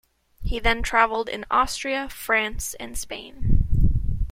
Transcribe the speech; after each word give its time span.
He 0.41 0.57
then 0.59 0.81
travelled 0.81 1.29
in 1.29 1.45
Austria, 1.51 2.09
France 2.09 2.73
and 2.79 2.97
Spain. 2.97 4.09